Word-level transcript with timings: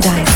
Disco 0.00 0.31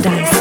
paradise. 0.00 0.37